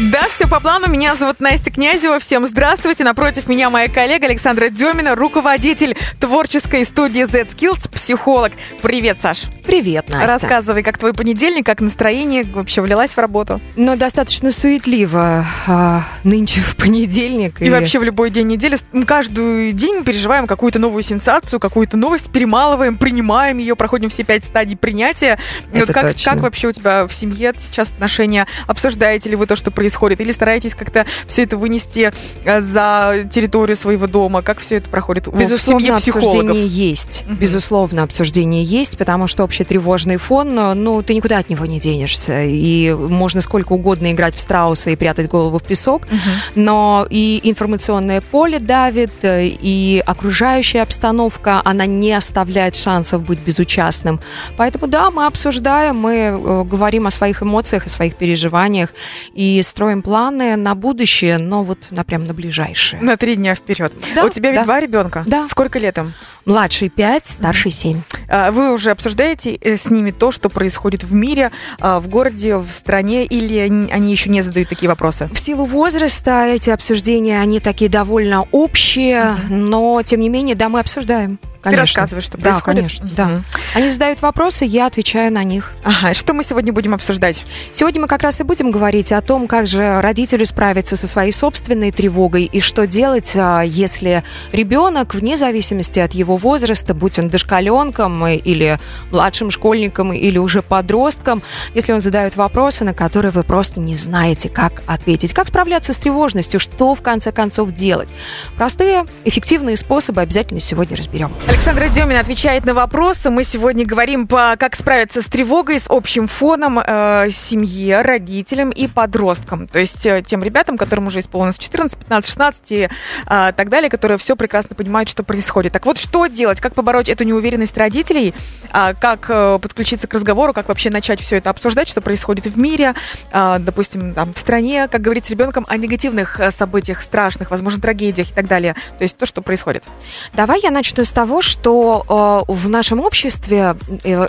[0.00, 0.88] Да, все по плану.
[0.88, 2.18] Меня зовут Настя Князева.
[2.20, 3.04] Всем здравствуйте.
[3.04, 8.52] Напротив меня моя коллега Александра Демина, руководитель творческой студии Z-Skills, психолог.
[8.80, 9.42] Привет, Саш.
[9.62, 10.26] Привет, Настя.
[10.26, 13.60] Рассказывай, как твой понедельник, как настроение вообще влилась в работу?
[13.76, 17.60] Ну, достаточно суетливо а, нынче в понедельник.
[17.60, 17.66] И...
[17.66, 18.78] и вообще в любой день недели.
[18.92, 24.46] Мы каждый день переживаем какую-то новую сенсацию, какую-то новость, перемалываем, принимаем ее, проходим все пять
[24.46, 25.38] стадий принятия.
[25.74, 26.32] Это вот как, точно.
[26.32, 28.46] как вообще у тебя в семье сейчас отношения?
[28.66, 29.89] Обсуждаете ли вы то, что происходит?
[30.20, 32.12] Или стараетесь как-то все это вынести
[32.44, 34.42] э, за территорию своего дома?
[34.42, 36.34] Как все это проходит Безусловно, в семье психологов?
[36.34, 37.24] обсуждение есть.
[37.26, 37.36] Мгм.
[37.36, 42.44] Безусловно, обсуждение есть, потому что общий тревожный фон, ну, ты никуда от него не денешься.
[42.44, 46.20] И можно сколько угодно играть в страуса и прятать голову в песок, Мгм.
[46.54, 54.20] но и информационное поле давит, э, и окружающая обстановка, она не оставляет шансов быть безучастным.
[54.56, 58.90] Поэтому, да, мы обсуждаем, мы э, говорим о своих эмоциях, о своих переживаниях
[59.34, 63.00] и строим планы на будущее, но вот на прям на ближайшее.
[63.02, 63.92] На три дня вперед.
[64.14, 64.64] Да, у тебя ведь да.
[64.64, 65.24] два ребенка?
[65.26, 65.48] Да.
[65.48, 66.12] Сколько лет им?
[66.44, 68.00] Младший 5, старший 7.
[68.28, 72.56] А, Вы уже обсуждаете э, с ними то, что происходит в мире, а, в городе,
[72.56, 75.28] в стране, или они еще не задают такие вопросы?
[75.32, 80.80] В силу возраста эти обсуждения, они такие довольно общие, но тем не менее, да, мы
[80.80, 81.38] обсуждаем.
[81.62, 81.84] Конечно.
[81.84, 82.78] Ты рассказываешь, что Да, происходит?
[82.84, 83.26] конечно, да.
[83.28, 83.44] Мгм.
[83.74, 85.72] Они задают вопросы, я отвечаю на них.
[85.84, 87.44] Ага, что мы сегодня будем обсуждать?
[87.74, 91.32] Сегодня мы как раз и будем говорить о том, как же родителю справиться со своей
[91.32, 97.28] собственной тревогой и что делать, а, если ребенок, вне зависимости от его возраста, будь он
[97.28, 98.78] дошкаленком э, или
[99.10, 101.42] младшим школьником или уже подростком,
[101.74, 105.32] если он задает вопросы, на которые вы просто не знаете, как ответить.
[105.32, 108.12] Как справляться с тревожностью, что в конце концов делать.
[108.56, 111.32] Простые, эффективные способы обязательно сегодня разберем.
[111.48, 113.30] Александра Демина отвечает на вопросы.
[113.30, 118.86] Мы сегодня говорим, по, как справиться с тревогой, с общим фоном э, семье, родителям и
[118.86, 119.66] подросткам.
[119.66, 122.88] То есть э, тем ребятам, которым уже исполнилось 14, 15, 16 и э,
[123.26, 125.72] так далее, которые все прекрасно понимают, что происходит.
[125.72, 126.60] Так вот, что делать?
[126.60, 128.34] Как побороть эту неуверенность родителей?
[128.72, 130.52] А, как э, подключиться к разговору?
[130.52, 132.94] Как вообще начать все это обсуждать, что происходит в мире?
[133.32, 137.80] а, допустим, там, в стране, как говорить с ребенком о негативных э, событиях, страшных, возможно,
[137.80, 138.74] трагедиях и так далее.
[138.98, 139.84] То есть то, что происходит.
[140.32, 143.74] Давай я начну с того, что э, в нашем обществе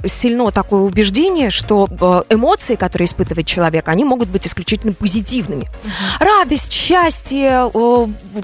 [0.06, 1.88] сильно такое убеждение, что
[2.30, 5.70] эмоции, которые испытывает человек, они могут быть исключительно позитивными.
[6.20, 7.70] Радость, счастье,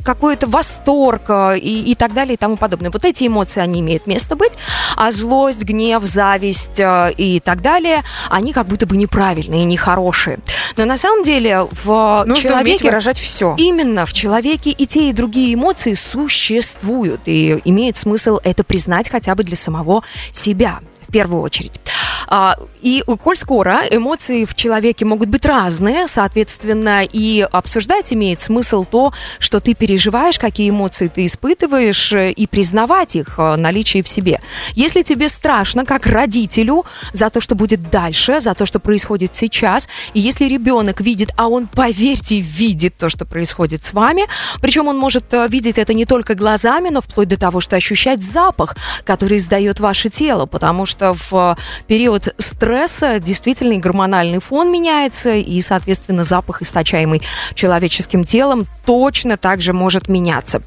[0.03, 2.91] какой-то восторг и, и так далее и тому подобное.
[2.91, 4.53] Вот эти эмоции, они имеют место быть,
[4.95, 10.39] а злость, гнев, зависть э, и так далее, они как будто бы неправильные, нехорошие.
[10.75, 12.85] Но на самом деле в Нужно человеке...
[12.85, 13.55] выражать все.
[13.57, 17.21] Именно в человеке и те, и другие эмоции существуют.
[17.25, 21.79] И имеет смысл это признать хотя бы для самого себя в первую очередь.
[22.27, 28.85] А, И коль скоро эмоции в человеке могут быть разные, соответственно, и обсуждать имеет смысл
[28.85, 34.41] то, что ты переживаешь, какие эмоции ты испытываешь, и признавать их э, наличие в себе.
[34.73, 39.87] Если тебе страшно, как родителю, за то, что будет дальше, за то, что происходит сейчас,
[40.13, 44.23] и если ребенок видит, а он, поверьте, видит то, что происходит с вами,
[44.61, 48.21] причем он может э, видеть это не только глазами, но вплоть до того, что ощущать
[48.21, 51.55] запах, который издает ваше тело, потому что в э,
[51.87, 57.21] период стресса действительно и гормональный фон меняется, и, соответственно, запах, источаемый
[57.53, 60.61] человеческим телом, точно также может меняться.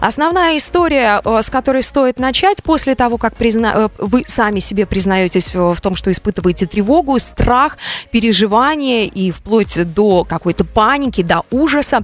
[0.00, 3.72] Основная история, э, с которой стоит начать после того, как призна...
[3.76, 7.78] э, вы сами себе признаетесь в том, что испытываете тревогу, страх,
[8.10, 12.00] переживание и вплоть до какой-то паники, до ужаса,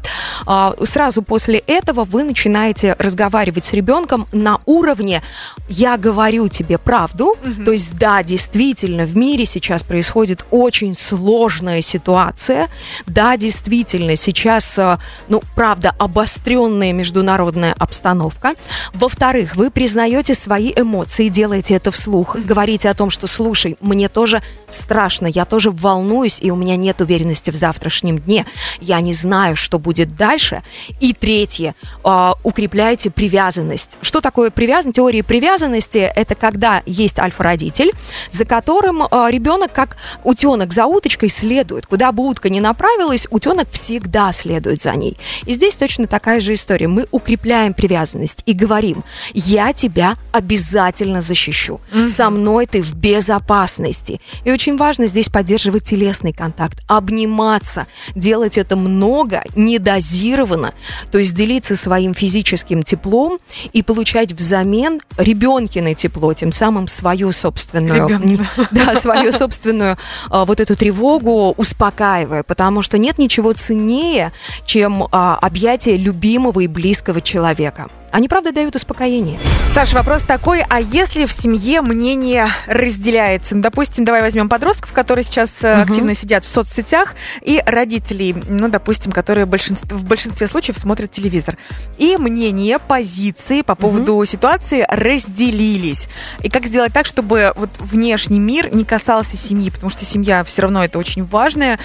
[0.85, 5.23] сразу после этого вы начинаете разговаривать с ребенком на уровне
[5.69, 12.69] «я говорю тебе правду», то есть да, действительно, в мире сейчас происходит очень сложная ситуация,
[13.07, 18.55] да, действительно, сейчас, э, ну, правда, обостренная международная обстановка.
[18.93, 24.43] Во-вторых, вы признаете свои эмоции, делаете это вслух, говорите о том, что, слушай, мне тоже
[24.69, 28.47] страшно, я тоже волнуюсь, и у меня нет уверенности в завтрашнем дне,
[28.81, 30.63] я не знаю, что будет дальше.
[31.01, 31.75] И третье,
[32.05, 33.99] э, укрепляйте привязанность.
[34.01, 34.97] Что такое привязанность?
[34.97, 37.19] Теория привязанности– это когда есть
[37.63, 37.93] альфа-родитель,
[38.31, 41.87] за которым э, ребенок, как утенок за уточкой, следует.
[41.87, 45.17] Куда бы утка ни направилась, утенок всегда следует за ней.
[45.47, 46.89] И здесь точно такая же история.
[46.89, 49.05] Мы укрепляем привязанность и говорим,
[49.35, 51.81] я тебя обязательно защищу.
[52.09, 54.21] Со мной ты в безопасности.
[54.45, 60.73] И очень важно здесь поддерживать телесный контакт, обниматься, делать это много, недозированно,
[61.11, 63.39] то есть делиться своим физическим теплом
[63.73, 69.97] и получать взамен ребенкино тепло, тем самым свое собственное собственную, да, свою собственную
[70.31, 74.33] а, вот эту тревогу, успокаивая, потому что нет ничего ценнее,
[74.65, 77.89] чем а, объятие любимого и близкого человека.
[78.13, 79.39] Они, правда, дают успокоение.
[79.73, 83.55] Саша, вопрос такой, а если в семье мнение разделяется?
[83.57, 85.81] Ну, допустим, давай возьмем подростков, которые сейчас Мгм.
[85.83, 91.57] активно сидят в соцсетях, и родителей, ну, допустим, которые большинств- в большинстве случаев смотрят телевизор.
[91.97, 96.09] И мнения, позиции по поводу ситуации разделились.
[96.43, 100.63] И как сделать так, чтобы вот внешний мир не касался семьи, потому что семья все
[100.63, 101.79] равно это очень важное.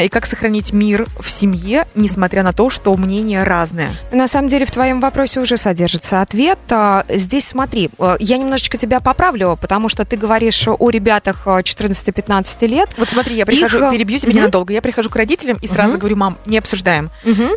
[0.00, 3.90] И как сохранить мир в семье, несмотря на то, что мнения разные?
[4.10, 6.60] На самом деле в твоем вопросе уже содержится ответ.
[6.70, 11.62] А, Здесь смотри, э, я немножечко тебя поправлю, потому что ты говоришь о ребятах э,
[11.62, 12.90] 14-15 лет.
[12.96, 14.38] Вот смотри, я прихожу, Их, э, перебью тебя мгм.
[14.42, 14.72] ненадолго.
[14.72, 15.98] Я прихожу к родителям и сразу Мгм.
[15.98, 17.10] говорю, мам, не обсуждаем.
[17.24, 17.48] Мгм.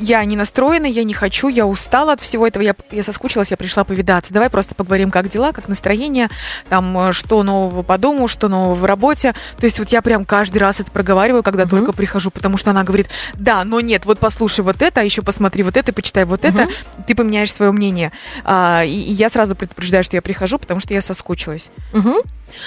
[0.00, 3.56] Я не настроена, я не хочу, я устала от всего этого, я, я соскучилась, я
[3.58, 4.32] пришла повидаться.
[4.32, 6.28] Давай просто поговорим, как дела, как настроение,
[6.70, 9.34] там, э, что нового по дому, что нового в работе.
[9.58, 11.70] То есть вот я прям каждый раз это проговариваю, когда Мгм.
[11.70, 15.20] только прихожу, потому что она говорит, да, но нет, вот послушай вот это, а еще
[15.20, 16.70] посмотри вот это, почитай вот это, Мгм.
[17.06, 18.10] ты поменяешь свое мнение.
[18.44, 21.70] А, и, и я сразу предупреждаю, что я прихожу, потому что я соскучилась.
[21.92, 22.14] Мгм.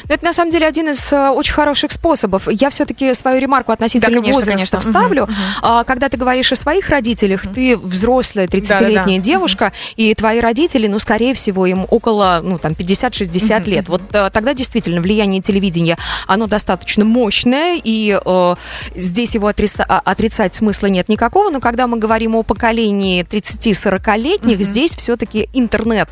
[0.09, 2.47] Ну, Это на самом деле один из э, очень хороших способов.
[2.51, 4.79] Я все-таки свою ремарку относительно Да, конечно, возраста конечно.
[4.79, 5.23] вставлю.
[5.23, 5.41] Мгм, мгм.
[5.61, 7.53] А, Когда ты говоришь о своих родителях, Мгм.
[7.53, 9.23] ты взрослая 30-летняя Да-да-да.
[9.23, 13.83] девушка, и твои родители, ну, скорее всего, им около, ну, там, 50-60 Мгм, лет.
[13.87, 13.91] мгм.
[13.91, 15.97] Вот э, тогда действительно влияние телевидения,
[16.27, 18.55] оно достаточно мощное, и э,
[18.95, 24.55] здесь его отриса- а- отрицать смысла нет никакого, но когда мы говорим о поколении 30-40-летних,
[24.57, 24.63] Мгм.
[24.63, 26.09] здесь все-таки интернет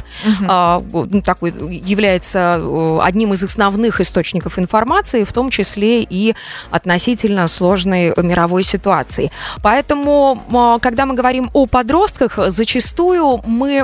[0.47, 6.35] а, ну, такой является э, одним из основных источников информации, в том числе и
[6.71, 9.31] относительно сложной мировой ситуации.
[9.61, 13.83] Поэтому, а, когда мы говорим о подростках, зачастую мы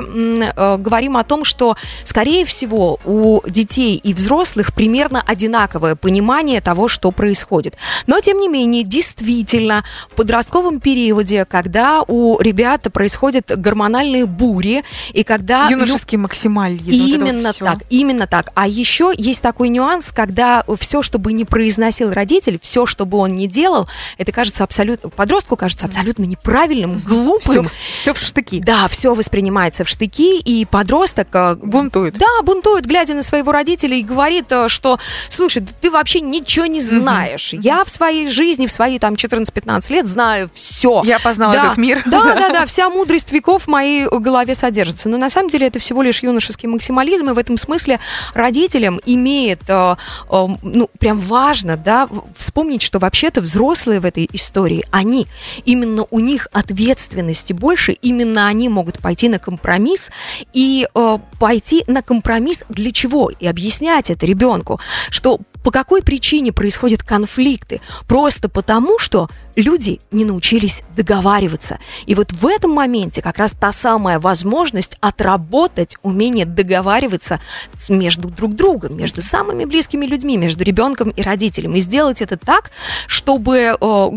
[0.56, 6.88] э, говорим о том, что, скорее всего, у детей и взрослых примерно одинаковое понимание того,
[6.88, 7.76] что происходит.
[8.06, 15.22] Но, тем не менее, действительно, в подростковом периоде, когда у ребят происходят гормональные бури, и
[15.22, 16.84] когда лю- Юношеский максимализм.
[16.84, 17.64] вот это вот Именно всё.
[17.64, 18.50] так, именно так.
[18.54, 23.18] А еще есть такой нюанс, когда все, что бы не произносил родитель, все, что бы
[23.18, 27.66] он не делал, это кажется абсолютно, подростку кажется абсолютно неправильным, Все, глупым.
[27.92, 28.60] все в штыки.
[28.60, 32.18] Да, все воспринимается в штыки, и подросток э, Бунтует.
[32.18, 34.98] да, бунтует, глядя на своего родителя и говорит, э, что,
[35.28, 37.52] слушай, ты вообще ничего не знаешь.
[37.52, 37.62] мгм.
[37.62, 41.02] Я в своей жизни, в свои там 14-15 лет знаю все.
[41.04, 41.64] Я познала Да.
[41.66, 42.02] этот мир.
[42.06, 45.08] Да, да, да, вся мудрость веков в моей голове содержится.
[45.08, 48.00] Но на самом деле это всего лишь юношеский максимализм, и в этом смысле
[48.34, 49.96] родителям имеет, э,
[50.30, 55.26] э, ну, прям важно, да, вспомнить, что вообще-то взрослые в этой истории, они,
[55.64, 60.10] именно у них ответственности больше, именно они могут пойти на компромисс
[60.52, 63.30] и э, пойти на компромисс для чего?
[63.30, 67.80] И объяснять это ребенку, что по какой причине происходят конфликты?
[68.06, 71.78] Просто потому, что люди не научились договариваться.
[72.06, 77.40] И вот в этом моменте как раз та самая возможность отработать умение договариваться
[77.88, 81.74] между друг другом, между самыми близкими людьми, между ребенком и родителем.
[81.74, 82.70] И сделать это так,
[83.06, 83.76] чтобы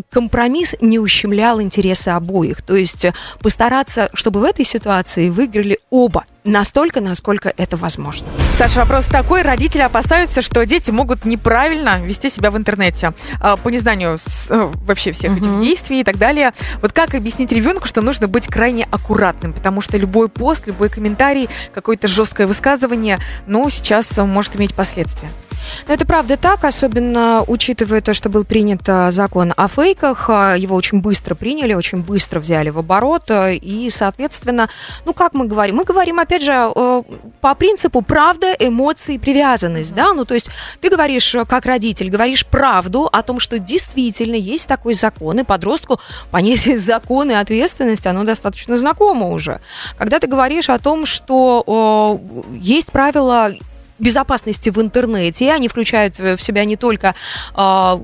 [0.10, 2.62] компромисс не ущемлял интересы обоих.
[2.62, 6.26] То есть э, постараться, чтобы в этой ситуации выиграли оба.
[6.44, 8.28] Настолько, насколько это возможно.
[8.58, 9.44] Саша, вопрос такой.
[9.44, 14.72] Родители опасаются, что дети могут неправильно вести себя в интернете а, по незнанию с- э,
[14.88, 15.62] вообще всех этих Мгм.
[15.62, 16.52] действий и так далее.
[16.82, 21.48] Вот как объяснить ребенку, что нужно быть крайне аккуратным, потому что любой пост, любой комментарий,
[21.76, 25.30] какое-то жесткое высказывание, ну, сейчас э, может иметь последствия.
[25.88, 30.26] Но это правда так, особенно учитывая то, что был принят а, закон о фейках.
[30.28, 33.26] а, Его очень быстро приняли, очень быстро взяли в оборот.
[33.30, 34.70] И, соответственно,
[35.06, 35.76] ну как мы говорим?
[35.76, 37.04] Мы говорим, опять же, э,
[37.42, 39.94] по принципу правда, эмоции, привязанность.
[39.94, 40.14] Да?
[40.14, 44.68] Ну то есть ты говоришь, э, как родитель, говоришь правду о том, что действительно есть
[44.68, 46.00] такой закон, и подростку
[46.32, 49.60] понятие закон и ответственность, оно достаточно знакомо уже.
[49.98, 53.52] Когда ты говоришь о том, что э, есть правила
[54.00, 55.52] безопасности в интернете.
[55.52, 57.14] Они включают в себя не только
[57.54, 58.02] а,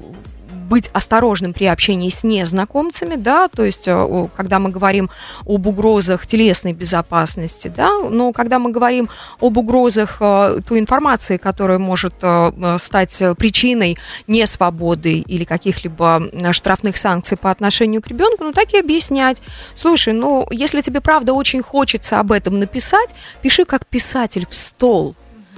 [0.68, 5.10] быть осторожным при общении с незнакомцами, да, то есть, э, когда мы говорим
[5.46, 9.10] об угрозах телесной безопасности, да, но когда мы говорим
[9.40, 13.98] об угрозах э, той информации, которая может э, стать причиной
[14.28, 16.22] несвободы или каких-либо
[16.52, 19.42] штрафных санкций по отношению к ребенку, ну так и объяснять.
[19.76, 23.10] Слушай, ну если тебе правда очень хочется об этом написать,
[23.42, 25.16] пиши как писатель в стол.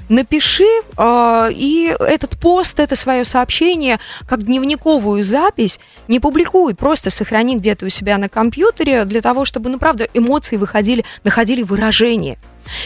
[0.09, 0.65] Напиши
[0.97, 7.85] э, и этот пост, это свое сообщение, как дневниковую запись, не публикуй, просто сохрани где-то
[7.85, 12.37] у себя на компьютере для того, чтобы, ну, правда, эмоции выходили, находили выражение.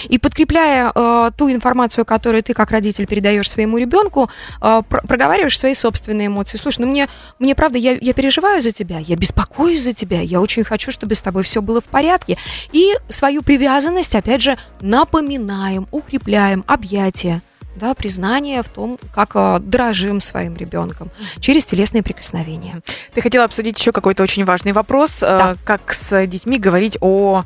[0.10, 4.30] И подкрепляя э, ту информацию, которую ты как родитель передаешь своему ребенку,
[4.62, 6.58] э, про- проговариваешь свои собственные эмоции.
[6.58, 7.08] Слушай, ну мне,
[7.40, 11.16] мне правда, я, я переживаю за тебя, я беспокоюсь за тебя, я очень хочу, чтобы
[11.16, 12.38] с тобой все было в порядке.
[12.72, 17.42] И свою привязанность, опять же, напоминаем, укрепляем, объятия
[17.76, 21.10] да, признание в том, как э, дорожим своим ребенком
[21.40, 22.82] через телесные прикосновения.
[23.16, 25.56] Ты хотела обсудить еще какой-то очень важный вопрос, э, Да.
[25.66, 27.44] как с детьми говорить о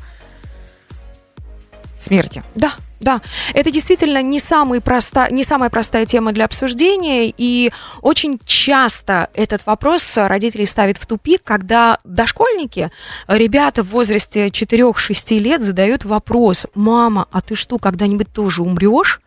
[1.98, 2.42] смерти.
[2.54, 3.20] Да, да,
[3.54, 9.64] это действительно не, самый проста, не самая простая тема для обсуждения, и очень часто этот
[9.66, 12.90] вопрос родители ставят в тупик, когда дошкольники,
[13.28, 19.20] ребята в возрасте 4-6 лет задают вопрос, мама, а ты что, когда-нибудь тоже умрешь?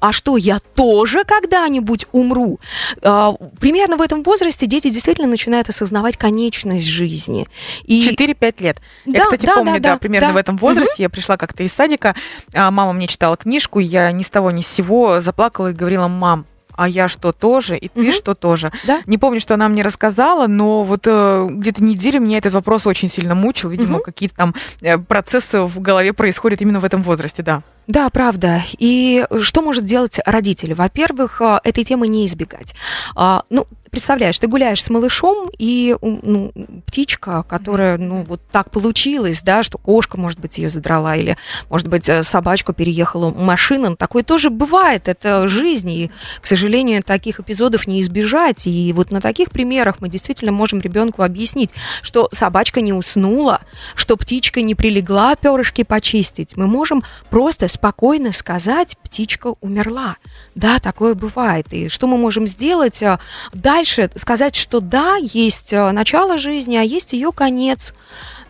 [0.00, 2.60] А что, я тоже когда-нибудь умру?
[3.02, 7.46] А, Примерно в этом возрасте дети действительно начинают осознавать конечность жизни.
[7.84, 8.80] И 4-5 лет.
[9.06, 10.34] я, Да, кстати, да, помню, да, да, да, примерно да.
[10.34, 11.02] в этом возрасте.
[11.02, 12.14] Я пришла как-то из садика,
[12.54, 16.08] а мама мне читала книжку, я ни с того ни с сего заплакала и говорила,
[16.08, 16.46] мам,
[16.76, 18.12] а я что тоже, и ты Мгм.
[18.12, 18.72] что тоже.
[18.84, 19.00] Да.
[19.06, 23.08] Не помню, что она мне рассказала, но вот э, где-то неделю меня этот вопрос очень
[23.08, 23.68] сильно мучил.
[23.68, 24.02] Видимо, Мгм.
[24.02, 27.62] какие-то там э, процессы в голове происходят именно в этом возрасте, да.
[27.86, 28.62] Да, правда.
[28.78, 30.74] И что может делать родитель?
[30.74, 32.74] Во-первых, а, этой темы не избегать.
[33.14, 36.52] А, Ну, представляешь, ты гуляешь с малышом, и ну,
[36.84, 41.36] птичка, которая, ну, вот так получилось, да, что кошка, может быть, ее задрала, или,
[41.70, 43.90] может быть, э, собачку переехала машина.
[43.90, 46.10] Ну, Такое тоже бывает, это жизнь, и,
[46.40, 48.66] к сожалению, таких эпизодов не избежать.
[48.66, 51.70] И вот на таких примерах мы действительно можем ребенку объяснить,
[52.02, 53.60] что собачка не уснула,
[53.94, 56.56] что птичка не прилегла перышки почистить.
[56.56, 60.16] Мы можем просто спокойно сказать, птичка умерла.
[60.54, 61.66] Да, такое бывает.
[61.72, 63.02] И что мы можем сделать?
[63.02, 63.20] А,
[63.52, 67.94] Дальше сказать, что да, есть а, начало жизни, а есть ее конец.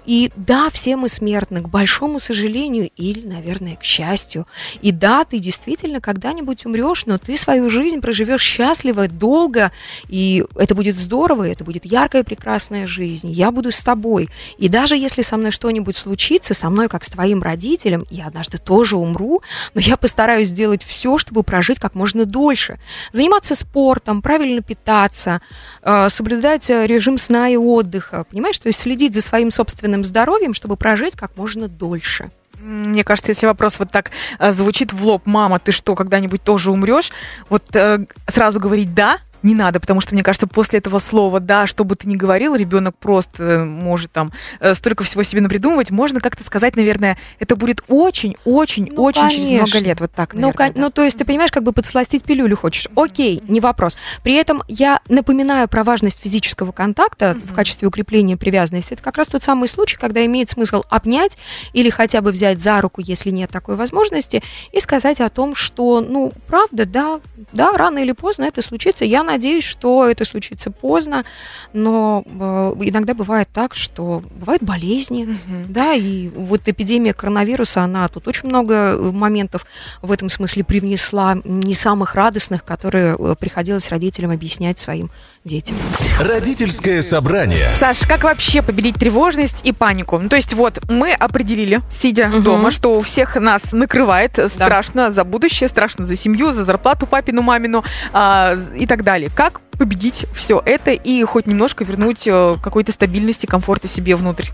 [0.05, 4.47] И да, все мы смертны, к большому сожалению, или, наверное, к счастью.
[4.83, 9.73] И да, ты действительно когда-нибудь умрешь, но ты свою жизнь проживешь счастливо, долго,
[10.09, 13.31] и это будет здорово, это будет яркая, прекрасная жизнь.
[13.31, 14.29] Я буду с тобой.
[14.59, 18.59] И даже если со мной что-нибудь случится, со мной, как с твоим родителем, я однажды
[18.59, 19.43] тоже умру,
[19.75, 22.79] но я постараюсь сделать все, чтобы прожить как можно дольше.
[23.13, 25.41] Заниматься спортом, правильно питаться,
[25.83, 28.25] э, соблюдать режим сна и отдыха.
[28.31, 32.31] Понимаешь, то есть следить за своим собственным здоровьем, чтобы прожить как можно дольше.
[32.59, 36.71] Мне кажется, если вопрос вот так э, звучит в лоб, мама, ты что, когда-нибудь тоже
[36.71, 37.13] умрешь?
[37.51, 41.67] Вот э, сразу говорить да не надо, потому что, мне кажется, после этого слова «да»,
[41.67, 45.91] что бы ты ни говорил, ребенок просто э, может там э, столько всего себе напридумывать.
[45.91, 50.01] Можно как-то сказать, наверное, это будет очень-очень-очень Ну, через много лет.
[50.01, 50.81] Вот так, Ну, наверное, кон- да.
[50.81, 52.89] ну, то есть ты понимаешь, как бы подсластить пилюлю хочешь.
[52.97, 53.97] Окей, не вопрос.
[54.23, 58.95] При этом я напоминаю про важность физического контакта в качестве укрепления привязанности.
[58.95, 61.37] Это как раз тот самый случай, когда имеет смысл обнять
[61.73, 66.01] или хотя бы взять за руку, если нет такой возможности, и сказать о том, что,
[66.01, 67.21] ну, правда, да,
[67.53, 69.05] да, рано или поздно это случится.
[69.05, 71.25] Я надеюсь, что это случится поздно,
[71.73, 75.73] но э, иногда бывает так, что бывают болезни, Мгм.
[75.73, 79.67] да, и вот эпидемия коронавируса, она тут очень много э, моментов
[80.03, 85.11] в этом смысле привнесла, не самых радостных, которые э, приходилось родителям объяснять своим
[85.45, 85.77] детям.
[86.19, 87.69] Родительское собрание.
[87.79, 90.19] Саш, как вообще победить тревожность и панику?
[90.19, 92.43] Ну, то есть вот мы определили, сидя Мгм.
[92.43, 97.07] дома, что у всех нас накрывает э, страшно за будущее, страшно за семью, за зарплату
[97.07, 97.85] папину, мамину
[98.15, 99.31] а, и так далее.
[99.35, 104.49] Как победить все это и хоть немножко вернуть э, какой-то стабильности, комфорта себе внутрь?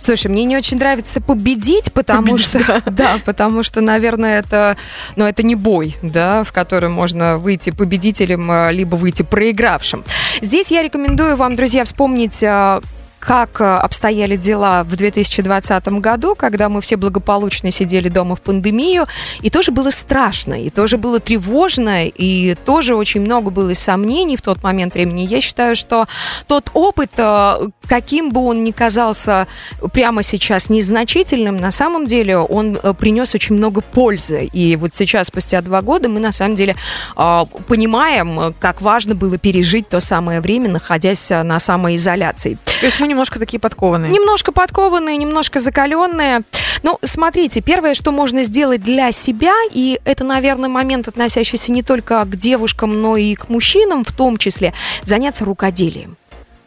[0.00, 3.18] Слушай, мне не очень нравится победить, потому Победить, что, да.
[3.24, 4.76] потому что, наверное, это,
[5.16, 10.04] ну, это не бой, да, в котором можно выйти победителем, а, либо выйти проигравшим.
[10.40, 12.80] Здесь я рекомендую вам, друзья, вспомнить а,
[13.20, 19.06] как а, обстояли дела в 2020 году, когда мы все благополучно сидели дома в пандемию,
[19.42, 24.42] и тоже было страшно, и тоже было тревожно, и тоже очень много было сомнений в
[24.42, 25.26] тот момент времени.
[25.26, 26.06] Я считаю, что
[26.46, 29.46] тот опыт, а, каким бы он ни казался
[29.92, 34.44] прямо сейчас незначительным, на самом деле он э, принес очень много пользы.
[34.44, 36.74] И вот сейчас, спустя два года, мы на самом деле
[37.14, 42.56] понимаем, э, как важно было пережить то самое время, находясь на самоизоляции.
[42.80, 44.10] То есть мы немножко такие подкованные.
[44.10, 46.42] Немножко подкованные, немножко закаленные.
[46.82, 52.24] Ну, смотрите, первое, что можно сделать для себя, и это, наверное, момент, относящийся не только
[52.24, 54.72] к девушкам, но и к мужчинам в том числе,
[55.04, 56.16] заняться рукоделием.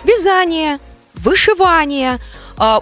[0.04, 0.80] Вязание,
[1.16, 2.20] вышивание,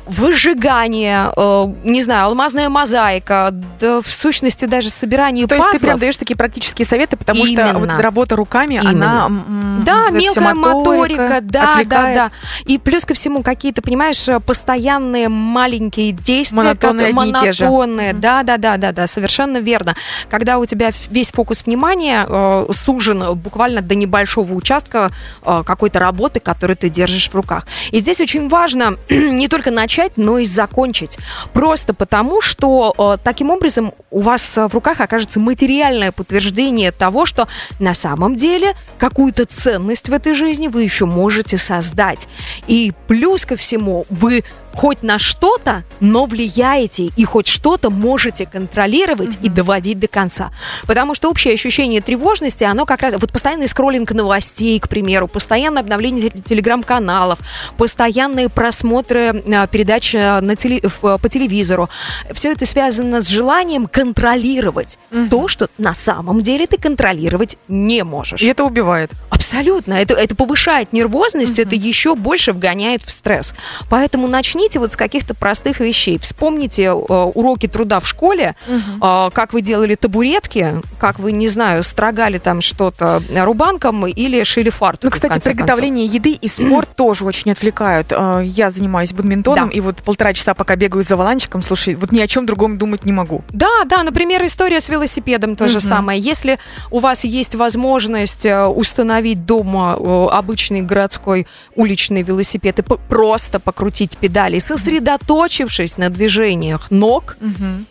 [0.06, 5.74] выжигание, э, не знаю, алмазная мозаика, да в сущности даже собирание То пазлов.
[5.74, 7.80] есть ты прям даешь такие практические советы, потому что Именно.
[7.80, 9.26] вот эта работа руками, Именно.
[9.26, 9.44] она...
[9.84, 12.16] Да, мелкая моторика, да, отвлекает.
[12.16, 12.32] да, да.
[12.66, 18.92] И плюс ко всему какие-то, понимаешь, постоянные маленькие действия, Монотонные монотонные, да, да, да, да,
[18.92, 19.96] да, совершенно верно.
[20.30, 25.12] Когда у тебя весь фокус внимания э, сужен буквально до небольшого участка
[25.44, 27.68] э, какой-то работы, которую ты держишь в руках.
[27.92, 31.18] И здесь очень важно не только начать, но и закончить.
[31.54, 37.26] Просто потому, что э, таким образом у вас э, в руках окажется материальное подтверждение того,
[37.26, 37.48] что
[37.80, 42.28] на самом деле какую-то ценность в этой жизни вы еще можете создать.
[42.68, 49.38] И плюс ко всему, вы хоть на что-то, но влияете и хоть что-то можете контролировать
[49.42, 50.52] и доводить до конца.
[50.88, 53.14] Потому что общее ощущение тревожности, оно как раз...
[53.18, 57.40] Вот постоянный скроллинг новостей, к примеру, постоянное обновление те- телеграм-каналов,
[57.78, 61.90] постоянные просмотры э, передач э, на теле- в- по телевизору.
[62.34, 64.98] Все это связано с желанием контролировать
[65.30, 68.42] то, что на самом деле ты контролировать не можешь.
[68.42, 69.12] И это убивает.
[69.52, 69.96] Абсолютно.
[69.96, 73.54] Это, это повышает нервозность, это еще больше вгоняет в стресс.
[73.90, 76.18] Поэтому начните вот с каких-то простых вещей.
[76.20, 81.84] Вспомните э, уроки труда в школе, э, как вы делали табуретки, как вы, не знаю,
[81.84, 85.04] строгали там что-то рубанком или шили фартук.
[85.06, 88.12] Ну, кстати, приготовление еды и спорт тоже очень отвлекают.
[88.12, 89.76] Э, Я занимаюсь бадминтоном, Да.
[89.76, 93.04] и вот полтора часа, пока бегаю за валанчиком, слушай, вот ни о чем другом думать
[93.06, 93.44] не могу.
[93.50, 95.88] Да, да, например, история с велосипедом то же Мгм.
[95.88, 96.20] самое.
[96.22, 96.58] Если
[96.90, 99.94] у вас есть возможность э, установить дома
[100.32, 107.38] обычный городской уличный велосипед и просто покрутить педали, сосредоточившись на движениях ног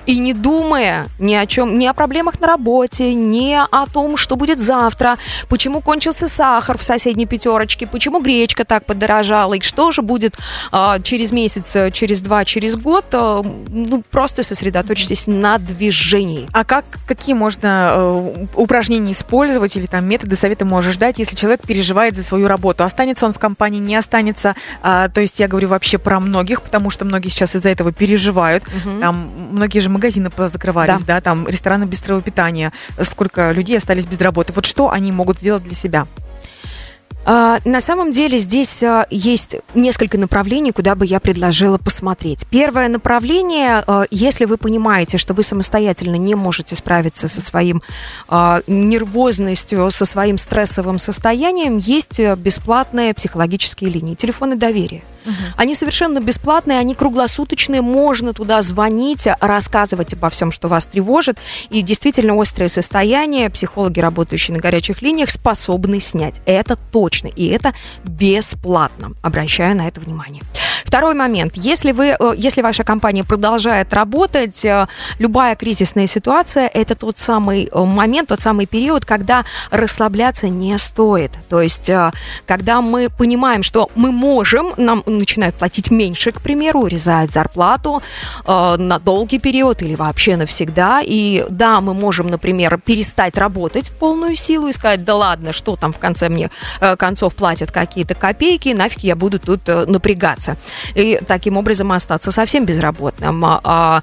[0.07, 4.37] и не думая ни о чем, ни о проблемах на работе, ни о том, что
[4.37, 10.03] будет завтра, почему кончился сахар в соседней пятерочке, почему гречка так подорожала, и что же
[10.03, 10.37] будет
[10.73, 16.49] а, через месяц, э, через два, через год, э, ну, просто сосредоточьтесь на движении.
[16.53, 21.63] А как, какие можно э, упражнения использовать или там методы, советы можешь дать, если человек
[21.67, 22.85] переживает за свою работу?
[22.85, 24.55] Останется он в компании, не останется?
[24.83, 28.65] А, то есть я говорю вообще про многих, потому что многие сейчас из-за этого переживают.
[28.85, 29.01] Мгм.
[29.01, 31.21] Там многие же магазины закрывались, да.
[31.21, 32.73] там рестораны быстрого питания.
[33.03, 34.53] Сколько людей остались без работы?
[34.53, 36.07] Вот что они могут сделать для себя?
[37.25, 42.47] А, На самом деле здесь а, есть несколько направлений, куда бы я предложила посмотреть.
[42.51, 47.83] Первое направление, а, если вы понимаете, что вы самостоятельно не можете справиться со своим
[48.67, 55.03] нервозностью, со своим стрессовым состоянием, есть бесплатные психологические линии, телефоны доверия.
[55.57, 61.39] Они совершенно бесплатные, они круглосуточные, можно туда звонить, рассказывать обо всем, что вас тревожит.
[61.71, 66.41] И действительно острые состояния психологи, работающие на горячих линиях, способны снять.
[66.47, 69.13] Это точно, и это бесплатно.
[69.23, 70.43] Обращаю на это внимание.
[70.85, 71.53] Второй момент.
[71.55, 74.87] Если, вы, э, если ваша компания продолжает работать, э,
[75.21, 81.31] любая кризисная ситуация– это тот самый э, момент, тот самый период, когда расслабляться не стоит.
[81.49, 81.91] То есть,
[82.45, 88.03] когда мы понимаем, что мы можем, нам начинают платить меньше, к примеру, урезают зарплату
[88.47, 91.03] э, на долгий период или вообще навсегда.
[91.05, 95.77] И да, мы можем, например, перестать работать в полную силу и сказать, да ладно, что
[95.77, 100.57] там в конце мне э, концов платят какие-то копейки, нафиг я буду тут э, напрягаться.
[100.95, 103.45] И таким образом остаться совсем безработным.
[103.45, 104.03] А, а,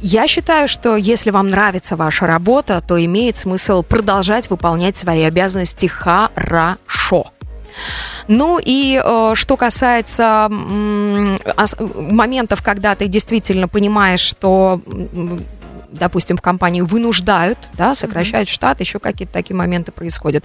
[0.00, 5.86] я считаю, что если вам нравится ваша работа, то имеет смысл продолжать выполнять свои обязанности
[5.86, 7.26] хорошо.
[8.28, 11.38] Ну и э, что касается м,
[12.10, 14.80] моментов, когда ты действительно понимаешь, что
[15.92, 20.44] допустим, в компании вынуждают, да, сокращают штат, еще какие-то такие моменты происходят.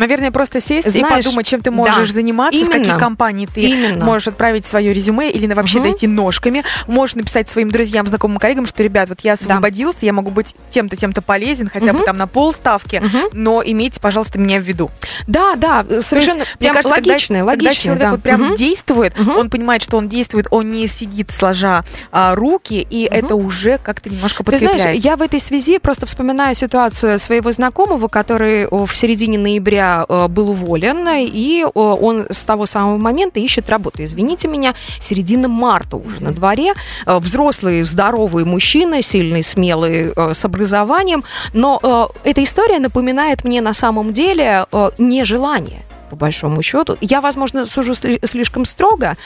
[0.00, 2.98] Наверное, просто сесть и Знаешь, подумать, чем ты можешь да, заниматься, в какие именно.
[2.98, 4.02] компании ты Именно.
[4.04, 5.88] можешь отправить свое резюме или на- вообще Мгм.
[5.88, 6.64] дойти ножками.
[6.86, 10.96] Можешь написать своим друзьям, знакомым коллегам, что, ребят, вот я освободился, я могу быть тем-то,
[10.96, 12.06] тем-то полезен, хотя бы Мгм.
[12.06, 13.20] там на полставки, Мгм.
[13.34, 14.90] но имейте, пожалуйста, меня в виду.
[15.26, 18.10] Да, да, совершенно мне прям кажется, когда- логичное, когда, логичное, человек да.
[18.12, 18.54] вот прям Мгм.
[18.56, 19.36] действует, Мгм.
[19.36, 23.18] он понимает, что он действует, он не сидит сложа а, руки, и Мгм.
[23.18, 24.80] это уже как-то немножко Ты подкрепляет.
[24.80, 30.28] знаешь, я в этой связи просто вспоминаю ситуацию своего знакомого, который в середине ноября э,
[30.28, 34.02] был уволен, и о, он с того самого момента ищет работу.
[34.04, 36.74] Извините меня, середина марта уже на дворе.
[37.06, 41.24] Э, Взрослый, здоровый мужчина, сильный, смелый, э, с образованием.
[41.52, 46.96] Но э, эта история напоминает мне на самом деле э, нежелание по большому счету.
[47.00, 49.16] Я, возможно, сужу сли- слишком строго,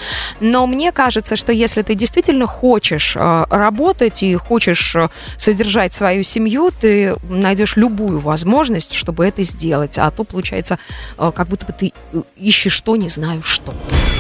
[0.40, 6.23] но мне кажется, что если ты действительно хочешь э, работать и хочешь э, содержать свою
[6.23, 9.99] семью, ты найдешь любую возможность, чтобы это сделать.
[9.99, 10.79] А то получается,
[11.18, 11.92] э, как будто бы ты
[12.37, 13.73] ищешь что, не знаю что.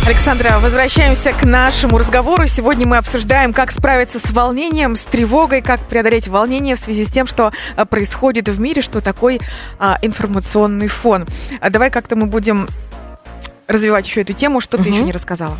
[0.06, 2.46] Александра, возвращаемся к нашему разговору.
[2.46, 7.10] Сегодня мы обсуждаем, как справиться с волнением, с тревогой, как преодолеть волнение в связи с
[7.10, 9.40] тем, что а, происходит в мире, что такой
[9.78, 11.26] а, информационный фон.
[11.58, 12.68] А давай как-то мы будем
[13.66, 14.84] развивать еще эту тему, что угу.
[14.84, 15.56] ты еще не рассказала?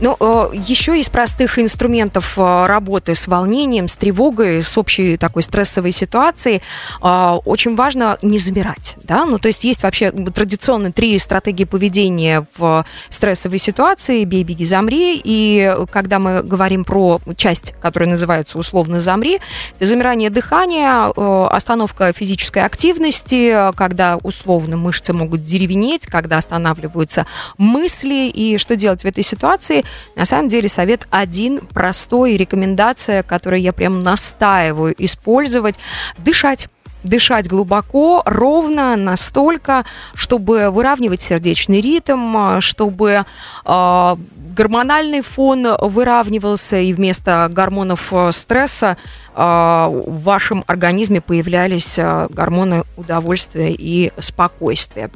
[0.00, 5.42] Ну, э, еще из простых инструментов э, работы с волнением, с тревогой, с общей такой
[5.42, 6.62] стрессовой ситуацией,
[7.02, 12.46] э, очень важно не замирать, да, ну, то есть есть вообще традиционно три стратегии поведения
[12.56, 19.00] в стрессовой ситуации, бей, беги, замри, и когда мы говорим про часть, которая называется условно
[19.00, 19.40] замри,
[19.76, 21.12] это замирание дыхания,
[21.48, 27.26] остановка физической активности, когда условно мышцы могут деревенеть, когда останавливаются
[27.58, 29.84] мысли и что делать в этой ситуации.
[30.14, 35.76] На самом деле совет один, простой, рекомендация, которую я прям настаиваю использовать.
[36.18, 36.68] Дышать
[37.02, 43.24] дышать глубоко, ровно, настолько, чтобы выравнивать сердечный ритм, чтобы
[43.64, 44.16] э,
[44.56, 48.96] гормональный фон выравнивался, и вместо гормонов э, стресса
[49.36, 55.10] в вашем организме появлялись а, гормоны удовольствия и спокойствия.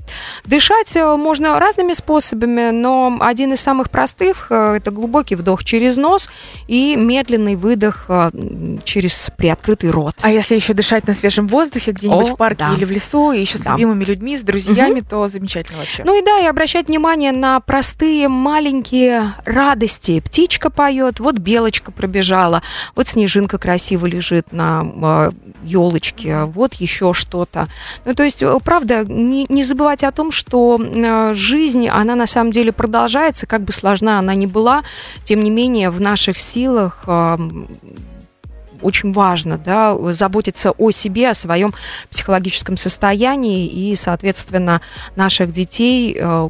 [0.45, 5.97] Дышать э, можно разными способами, но один из самых простых э,– это глубокий вдох через
[5.97, 6.29] нос
[6.69, 8.31] и медленный выдох э,
[8.85, 10.15] через приоткрытый рот.
[10.21, 12.75] А если еще дышать на свежем воздухе где-нибудь О, в парке да.
[12.75, 13.73] или в лесу, и еще с да.
[13.73, 15.09] любимыми людьми, с друзьями, угу.
[15.09, 16.05] то замечательно вообще.
[16.05, 20.21] Ну и да, и обращать внимание на простые маленькие радости.
[20.21, 22.63] Птичка поет, вот белочка пробежала,
[22.95, 27.69] вот снежинка красиво лежит на елочке, вот еще что-то.
[28.05, 32.27] Ну, то есть, э, правда, не, не забывайте о том, что э, жизнь, она на
[32.27, 34.83] самом деле продолжается, как бы сложна она ни была,
[35.25, 37.05] тем не менее в наших силах
[38.83, 41.75] очень важно, да, заботиться о себе, о своем
[42.11, 44.81] психологическом состоянии и, соответственно,
[45.17, 46.49] наших детей э,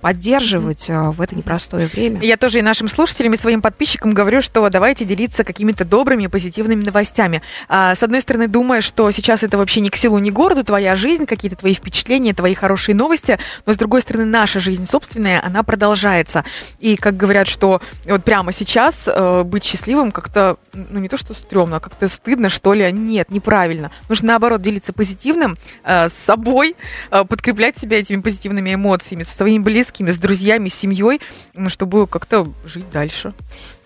[0.00, 1.12] поддерживать mm-hmm.
[1.12, 2.20] в это непростое время.
[2.22, 6.82] Я тоже и нашим слушателям, и своим подписчикам говорю, что давайте делиться какими-то добрыми, позитивными
[6.82, 7.42] новостями.
[7.68, 10.64] А, с одной стороны, думая, что сейчас это вообще не к селу, не к городу,
[10.64, 15.44] твоя жизнь, какие-то твои впечатления, твои хорошие новости, но с другой стороны, наша жизнь собственная,
[15.44, 16.44] она продолжается.
[16.78, 21.34] И как говорят, что вот прямо сейчас э, быть счастливым как-то, ну не то что
[21.34, 23.90] стрёмно, а как-то стыдно, что ли, нет, неправильно.
[24.08, 26.74] Нужно наоборот делиться позитивным э, с собой,
[27.10, 31.20] э, подкреплять себя этими позитивными эмоциями, со своими близкими близкими, с друзьями, с семьей,
[31.54, 33.32] ну, чтобы как-то жить дальше.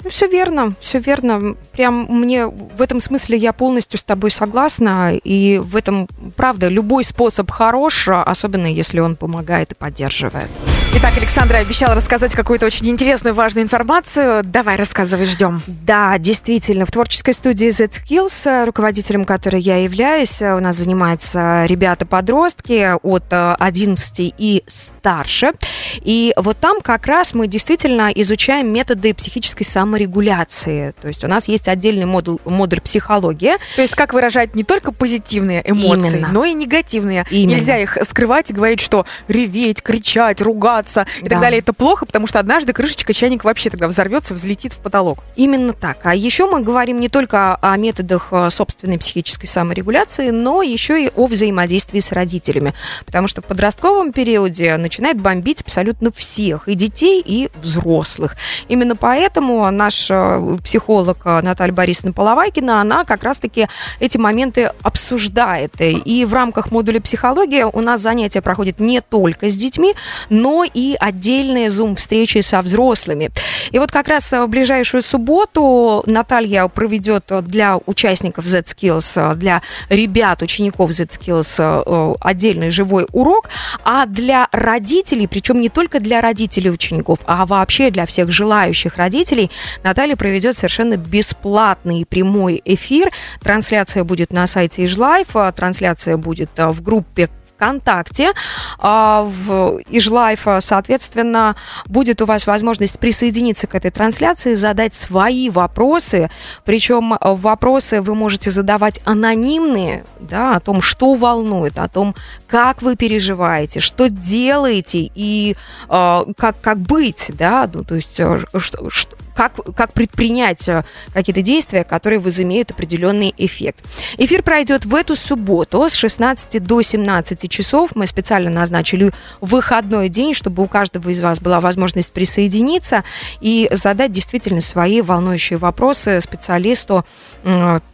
[0.03, 1.57] Ну, все верно, все верно.
[1.73, 5.15] Прям мне в этом смысле я полностью с тобой согласна.
[5.15, 10.51] И в этом, правда, любой способ хорош, особенно если он помогает и поддерживает.
[10.97, 14.45] Итак, Александра обещала рассказать какую-то очень интересную, важную информацию.
[14.45, 15.61] Давай, рассказывай, ждем.
[15.67, 16.87] Да, действительно.
[16.87, 24.63] В творческой студии Z-Skills, руководителем которой я являюсь, у нас занимаются ребята-подростки от 11 и
[24.69, 25.53] старше.
[25.97, 30.95] И вот там как раз мы действительно изучаем методы психической саморегуляции.
[31.03, 33.59] То есть у нас есть отдельный модуль, модуль психология.
[33.75, 36.29] То есть как выражать не только позитивные эмоции, Именно.
[36.29, 37.27] но и негативные.
[37.31, 37.57] Именно.
[37.57, 41.31] Нельзя их скрывать и говорить, что реветь, кричать, ругаться и да.
[41.31, 41.59] так далее.
[41.61, 45.25] Это плохо, потому что однажды крышечка чайника вообще тогда взорвется, взлетит в потолок.
[45.37, 45.99] Именно так.
[46.05, 51.11] А еще мы говорим не только о методах э, собственной психической саморегуляции, но еще и
[51.15, 52.75] о взаимодействии с родителями.
[53.07, 58.37] Потому что в подростковом периоде начинает бомбить абсолютно всех, и детей, и взрослых.
[58.69, 63.69] Именно поэтому наш э, психолог э, Наталья Борисовна Половайкина, она как раз-таки
[64.01, 65.75] эти моменты обсуждает.
[65.79, 69.95] И в рамках модуля психология у нас занятия проходят не только с детьми,
[70.29, 73.31] но и отдельные зум-встречи со взрослыми.
[73.71, 80.93] И вот как раз в ближайшую субботу Наталья проведет для участников Z-Skills, для ребят, учеников
[80.93, 83.49] Z-Skills э, отдельный живой урок,
[83.85, 89.51] а для родителей, причем не только для родителей учеников, а вообще для всех желающих родителей,
[89.83, 93.11] Наталья проведет совершенно бесплатный прямой эфир.
[93.41, 97.31] Трансляция будет на сайте Ижлайф, трансляция будет э, в группе
[97.65, 98.33] ВКонтакте,
[98.79, 106.31] а, в Ижлайф, соответственно, будет у вас возможность присоединиться к этой трансляции, задать свои вопросы,
[106.65, 112.15] причем вопросы вы можете задавать анонимные, да, о том, что волнует, о том,
[112.47, 115.57] как вы переживаете, что делаете и
[115.89, 120.85] э, как, как быть, да, ну, то есть э, что, что, как, как предпринять э,
[121.13, 123.85] какие-то действия, которые возымеют определенный эффект.
[124.17, 127.91] Эфир пройдет в эту субботу с 16 до 17 часов.
[127.95, 133.05] Мы специально назначили выходной день, чтобы у каждого из вас была возможность присоединиться
[133.41, 137.05] и задать действительно свои волнующие вопросы специалисту,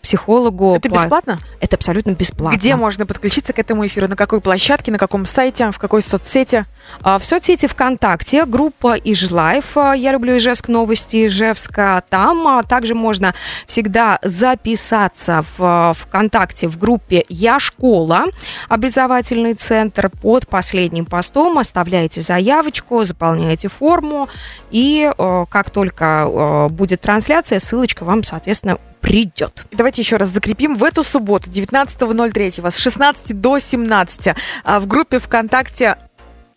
[0.03, 0.76] психологу.
[0.76, 1.38] Это бесплатно?
[1.61, 2.57] Это абсолютно бесплатно.
[2.57, 4.09] Где можно подключиться к этому эфиру?
[4.09, 6.66] На какой площадке, на каком сайте, в какой соцсети?
[7.03, 9.76] А, в соцсети ВКонтакте группа Ижлайф.
[9.76, 12.03] Я люблю Ижевск новости Ижевска.
[12.11, 13.35] Там а, также можно
[13.66, 18.27] всегда записаться в ВКонтакте в группе Я школа,
[18.69, 20.11] образовательный центр.
[20.11, 24.29] Под последним постом оставляете заявочку, заполняете форму
[24.71, 25.11] и
[25.51, 29.64] как только будет трансляция, ссылочка вам, соответственно, придет.
[29.73, 30.75] Давайте еще раз закрепим.
[30.75, 35.97] В эту субботу, 19.03, с 16 до 17 в группе ВКонтакте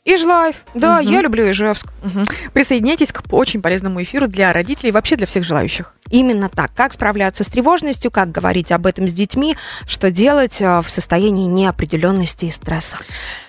[0.05, 0.65] Ижлайф.
[0.73, 1.09] Да, угу.
[1.09, 1.87] я люблю Ижевск.
[2.03, 2.23] Угу.
[2.51, 5.95] Присоединяйтесь к очень полезному эфиру для родителей и вообще для всех желающих.
[6.09, 6.71] Именно так.
[6.75, 9.55] Как справляться с тревожностью, как говорить об этом с детьми,
[9.87, 12.97] что делать э, в состоянии неопределенности и стресса.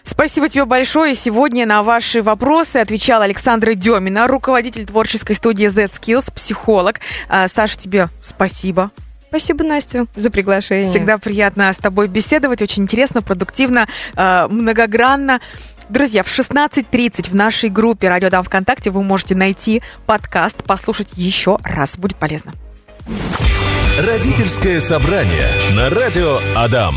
[0.05, 1.17] Спасибо тебе большое.
[1.17, 7.01] Сегодня на ваши вопросы отвечала Александра Демина, руководитель творческой студии Z-Skills, психолог.
[7.29, 8.93] А, Саша, тебе спасибо.
[9.35, 10.89] Спасибо, Настя, за приглашение.
[10.89, 12.63] Всегда приятно с тобой беседовать.
[12.63, 15.41] Очень интересно, продуктивно, э, многогранно.
[15.89, 21.59] Друзья, в 16.30 в нашей группе «Радио Дам ВКонтакте» вы можете найти подкаст, послушать еще
[21.63, 21.99] раз.
[21.99, 22.53] Будет полезно.
[23.99, 26.97] Родительское собрание на радио Адам.